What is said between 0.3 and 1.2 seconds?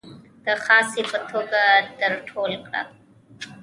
د خاصې په